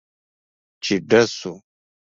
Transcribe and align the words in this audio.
چې 0.83 0.93
ډز 1.09 1.29
سو. 1.39 1.53